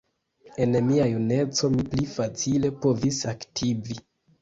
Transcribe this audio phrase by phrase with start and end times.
[0.65, 4.05] En mia juneco mi pli facile povis aktivi.